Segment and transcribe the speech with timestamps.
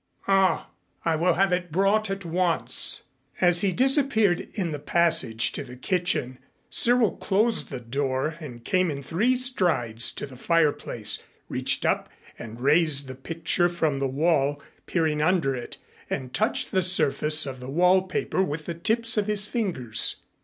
[0.27, 0.71] "Ah!
[1.05, 3.03] I will have it brought at once."
[3.39, 6.39] As he disappeared in the passage to the kitchen,
[6.71, 12.09] Cyril closed the door and came in three strides to the fireplace, reached up
[12.39, 15.77] and raised the picture from the wall, peering under it,
[16.09, 20.15] and touched the surface of the wallpaper with the tips of his fingers.